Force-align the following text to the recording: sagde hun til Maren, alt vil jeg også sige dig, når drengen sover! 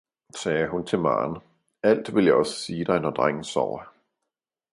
sagde 0.35 0.67
hun 0.69 0.85
til 0.87 0.99
Maren, 0.99 1.41
alt 1.83 2.15
vil 2.15 2.25
jeg 2.25 2.33
også 2.33 2.53
sige 2.55 2.85
dig, 2.85 2.99
når 2.99 3.09
drengen 3.11 3.43
sover! 3.43 3.93